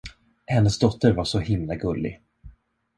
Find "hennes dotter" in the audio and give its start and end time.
0.45-1.11